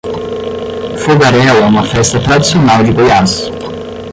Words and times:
Fogaréu 1.03 1.55
é 1.61 1.65
uma 1.67 1.83
festa 1.83 2.19
tradicional 2.19 2.83
de 2.83 2.91
Goiás 2.91 3.51